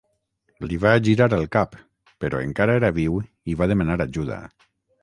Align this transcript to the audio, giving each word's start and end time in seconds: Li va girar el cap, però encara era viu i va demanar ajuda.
Li 0.71 0.79
va 0.85 0.93
girar 1.07 1.27
el 1.37 1.45
cap, 1.57 1.77
però 2.25 2.43
encara 2.47 2.79
era 2.83 2.93
viu 2.99 3.21
i 3.55 3.61
va 3.63 3.73
demanar 3.75 4.03
ajuda. 4.09 4.43